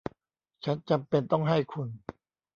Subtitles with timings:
[0.63, 1.89] ฉันจำเป็นต้องให้คุณ